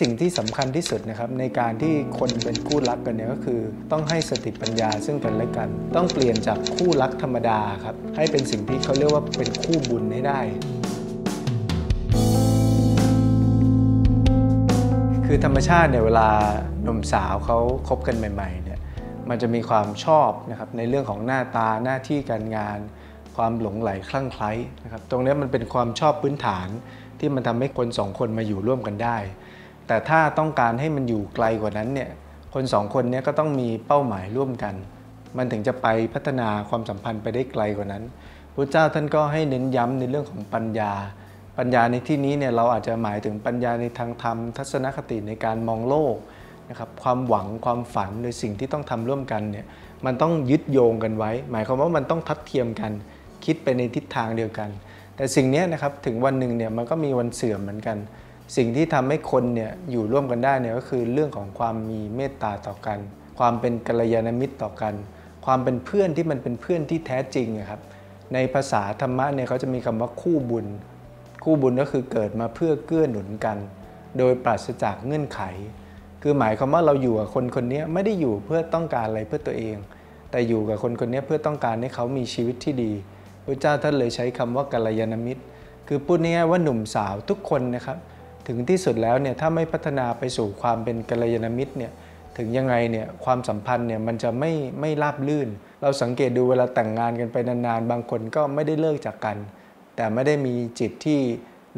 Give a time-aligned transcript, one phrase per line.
[0.00, 3.60] สิ่งที่สำคัญที่สุดนะครับในการที่คนเป็นคู่รักกันเนี่ยก็คือ
[3.92, 10.40] ต้องให้สติปัญญาซึ่งกันและกัน ต้องเปลี่ยนจากคู่รักธรรมดาครับให้เป็นสิ่งที่เขาเรียกว่าเป็นคู่บุญให้ได้
[15.26, 16.28] คือธรรมชาติเนี่ยเวลา
[16.82, 17.58] หนุ่มสาวเขา
[17.88, 18.80] คบกันใหม่ๆเนี่ย
[19.28, 22.78] มันจะมีความชอบนะครับในเรื่องของหน้าตาหน้าที่การงาน
[23.36, 24.50] ความหลงไหลคลั่งไคล้
[24.84, 26.68] นะครับตรงนี้มันเป็นความชอบพื้นฐาน
[27.18, 29.18] ที่มันทำให้คนสองคนมาอยู่ร่วมกันได้
[29.86, 32.10] แต่ถ้าต้องการให้มันอยู่ไกลกว่านั้นเนี่ย
[32.54, 34.74] คนสองคนนี้ก็ต้องมีเป้าหมายร่วมกัน
[35.36, 38.04] มันถึงจะไปพัฒนาความสัมพันธ์ไปได้ไกลกว่านั้น
[38.54, 40.92] พระเจ้าท่านก็ให้เน้นย้ำในเรื่องของปัญญา
[41.58, 46.16] ปัญญาในที่นี้เนี่ยเราอาจจะหมายถึงปัญญาในทางธรรม ทัศนคติในการมองโลก
[46.70, 49.66] นะครับความหวังความฝันในสิ่งที่ต้องทำร่วมกันเนี่ย
[50.06, 52.92] มันต้องยึดโยงกันไว้ หมายความว่ามันต้องทัดเทียมกัน
[53.44, 54.68] คิดไปในทิศทางเดียวกัน
[55.16, 57.96] แต่สิ่งนี้นะครับถึงวันหนึ่งเนี่ยมันก็มีวันเสื่อมเหมือนกัน
[58.56, 62.98] สิ่งที่ทำให้คนเนี่ยอยู่ร่วมกันได้เนี่ยก็คือเรื่องของความมีเมตตาต่อกัน
[63.38, 64.94] ความเป็นกัลยาณมิตรต่อกัน
[65.46, 67.80] ความเป็นเพื่อนที่มันเป็นเพื่อนที่แท้จริงครับ
[68.34, 70.66] ในภาษาธรรมะเนี่ยเขาจะมีคำว่าคู่บุญ
[71.44, 73.58] คู่บุญก็คือเกิดมาเพื่อเกื้อหนุนกัน
[74.18, 75.40] โดยปราศจากเงื่อนไข
[76.22, 79.76] คือหมายความว่าเราอยู่กับคนคนนี้ไม่ได้อยู่เพื่อต้องการอะไรเพื่อตัวเอง
[80.30, 82.92] แต่อยู่กับคนคนนี้เพื่อต้องการให้เขามีชีวิตที่ดี
[83.44, 85.42] พระเจ้าท่านเลยใช้คำว่ากัลยาณมิตร
[85.88, 87.98] คือพูดง่ายๆว่าหนุ่มสาวทุกคนนะครับ
[88.46, 91.92] ถึงที่สุดแล้วเนี่ยถ้าไม่พัฒนาไปสู่ความเป็นกัลยาณมิตรเนี่ย
[92.36, 95.48] ถึงยังไงเนี่ยความสัมพันธ์เนี่ยมันจะไม่ไม่ราบลื่น
[95.82, 99.36] เราสังเกตดูเวลาแต่งงานกันไปนานๆ บางคนก็ไม่ได้เลิกจากกัน
[99.96, 101.20] แต่ไม่ได้มีจิตที่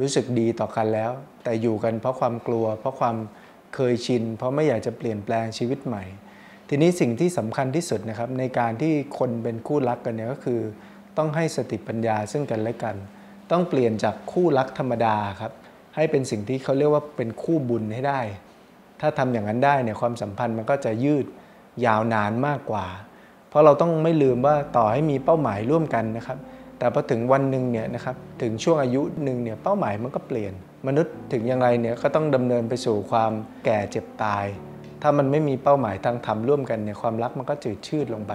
[0.00, 1.10] รู้สึกดีต่อกันแล้ว
[1.44, 3.16] แต่อยู่กันเพราะความกลัว เพราะความ
[3.74, 6.04] เคยชิน เพราะไม่อยากจะเปลี่ยนแปลงชีวิตใหม่
[6.68, 10.60] ทีนี้สิ่งที่สำคัญที่สุดนะครับในการที่คนเป็นคู่รักกันเนี่ยก็คือ
[11.16, 12.96] ต้องให้สติปัญญาซึ่งกันและกัน
[13.50, 15.52] ต้องเปลี่ยนจากคู่รักธรรมดาครับ
[15.98, 18.20] ให้เป็นสิ่งที่เขาเรียกว่าเป็นคู่บุญให้ได้
[19.00, 21.26] ถ้าทำอย่างนั้นได้เนี่ยความสัมพันธ์มันก็จะยืด
[21.86, 22.86] ยาวนานมากกว่า
[23.48, 26.38] เพราะเราต้องไม่ลืมว่าต่อให้มีเป้าหมายร่วมกันนะครับ
[26.78, 30.52] แต่พอถึงวันหนึ่งเนี่ยนะครับถึงช่วงอายุหนึ่งเนี่ยเป้าหมายมันก็เปลี่ยน
[30.86, 33.32] มนุษย์ถึงยังไงเนี่ยก็ต้องดำเนินไปสู่ความ
[33.64, 34.44] แก่เจ็บตาย
[35.02, 38.32] ถ้ามันไม่มีเป้าหมายทางธรรมร่วมกันเนี่ยความรักมันก็จืดชืดลงไป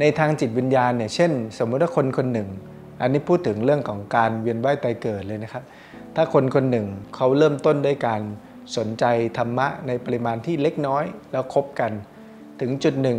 [0.00, 2.48] ในทางจิตวิญญาณเนี่ยเช่น สมมุติว่าคนคนหนึ่ง
[3.02, 5.62] อันนี้พูดถึงเรื่องของการเวียนว่ายตายเกิดเลยนะครับ
[6.16, 8.20] ถ้าคนคนหนึ่งเขาเริ่มต้นด้วยการ
[8.76, 9.04] สนใจ
[9.38, 11.92] ธรรมะในปริมาณที่เล็กน้อยแล้วคบกัน
[12.60, 13.18] ถึงจุดหนึ่ง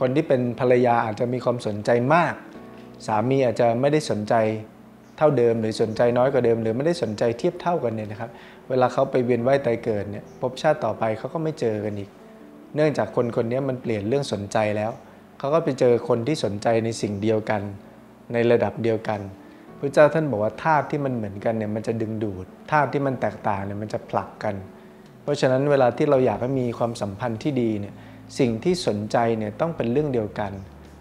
[0.00, 2.34] คนที่เป็นภรรยาอาจจะมีความสนใจมาก
[3.06, 4.34] สามีอาจจะไม่ได้สนใจ
[5.16, 8.30] เท่าเดิม หรือสนใจน้อยกว่าเดิม หรือไม่ได้สนใจเทียบเท่ากันเนี่ยนะครับ
[8.68, 12.10] เวลาเขาไปเวียนว่ายตายเกิดเนี่ยพบชาติต่อไปเขาก็ไม่เจอกันอีก
[12.74, 14.90] เนื่องจากคนคนนี้มันเปลี่ยนเรื่องสนใจแล้ว
[15.38, 17.62] เขาก็ไปเจอคนที่สนใจในสิ่งเดียวกัน
[18.32, 19.20] ในระดับเดียวกัน
[19.80, 24.54] พระเจ้าท่านบอกว่าธาตุที่มันเหมือนกันเนี่ยมันจะดึงดูดธาตุที่มันแตกต่างเนี่ยมันจะผลักกัน
[25.22, 27.94] เพราะฉะนั้นเวลาที่เราอยากให้มีความสัมพันธ์ที่ดีเนี่ย
[28.38, 30.52] สิ่งที่สนใจเนี่ยต้องเป็นเรื่องเดียวกัน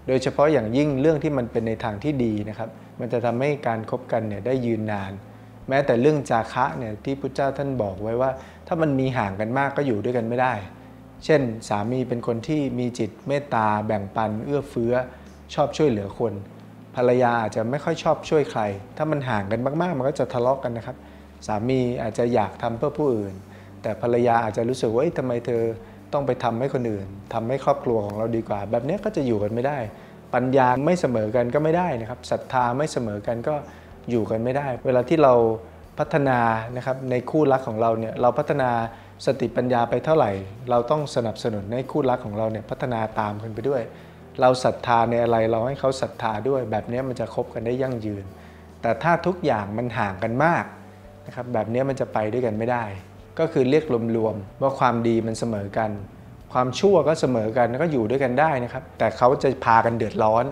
[0.08, 2.70] โดยเฉพาะอย่างยิ่งเรื่องที่มันเป็นในทางที่ดีนะครับ
[3.00, 5.12] มันจะทำให้การครบกันเนี่ยได้ยืนนาน
[5.70, 8.32] แม้แต่เรื่องจาคะเนี่ยที่พระเจ้าท่านบอกไว้ว่า
[8.68, 10.54] ถ้ามันมีห่างกันมากก็อยู่ด้วยกันไม่ได้
[11.26, 14.94] เช่น สามีเป็นคนที่มีจิตเมตตาแบ่งปันเอื้อเฟื้อ
[15.54, 16.34] ชอบช่วยเหลือคน
[16.96, 18.62] ภรรยาอาจจะไม่ค่อยชอบช่วยใคร
[18.98, 20.98] ถ้ามันห่างกันมากๆ มันก็จะทะเลาะกกันนะครับ
[21.48, 23.34] สามีอาจจะอยากทำเพื่อผู้อื่น
[23.82, 25.64] แต่ภรรยาอาจจะรู้สึกว่าทำไมเธอ
[26.14, 29.78] ต้องไปทำให้คนอื่นทำให้ครอบครัวของเราดีกว่า แบบนี้ก็จะอยู่กันไม่ได้
[30.34, 33.56] ปัญญาไม่เสมอกันก็ไม่ได้นะครับศรัทธาไม่เสมอกันก็
[34.10, 35.34] อยู่กันไม่ได้ เวลาที่เรา
[36.00, 36.40] พัฒนา
[36.78, 38.70] นะครับในคู่รักของเราเนี่ยเราพัฒนา
[39.26, 40.32] สติปัญญาไปเท่าไหร่
[40.70, 43.82] เราต้องสนับสนุนให้คู่รักของเราเนี่ยพัฒนาตามกันไปด้วย
[44.42, 48.26] เราศรัทธาในอะไรเราให้เขาศรัทธาด้วย แบบนี้มันจะคบกันได้ยั่งยืน
[48.82, 50.66] แต่ถ้าทุกอย่างมันห่างกันมาก
[51.26, 52.84] นะครับแบบนี้มันจะไปด้วยกันไม่ได้
[53.40, 53.86] ก็คือเรียก
[54.18, 55.92] รวมๆว่าความดีมันเสมอกัน
[56.54, 60.46] ความชั่วก็เสมอกันก็อยู่ด้วยกันได้นะครับ แต่เขาจะพากันเดือดร้อน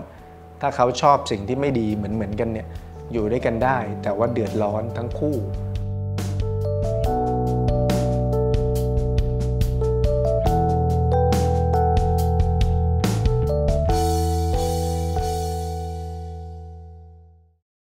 [0.60, 2.66] ถ้าเขาชอบสิ่งที่ไม่ดีเหมือนเหมือนกันเนี่ย
[3.12, 5.36] อยู่ด้วยกันได้ แต่ว่าเดือดร้อนทั้งคู่